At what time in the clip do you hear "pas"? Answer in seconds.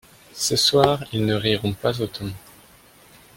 1.73-2.01